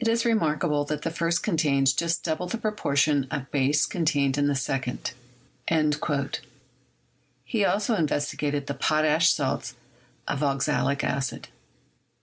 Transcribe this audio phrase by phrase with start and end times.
[0.00, 4.46] It is remarkable that the first contains just double the proportion of base contained in
[4.46, 5.12] the second."
[7.44, 9.74] He also investigated the potash salts
[10.26, 11.48] of oxalic acid.